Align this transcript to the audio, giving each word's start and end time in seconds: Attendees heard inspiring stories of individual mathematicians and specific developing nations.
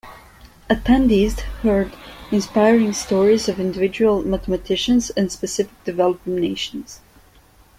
Attendees 0.67 1.41
heard 1.61 1.93
inspiring 2.31 2.91
stories 2.91 3.47
of 3.47 3.59
individual 3.59 4.23
mathematicians 4.23 5.11
and 5.11 5.31
specific 5.31 5.73
developing 5.83 6.37
nations. 6.37 7.01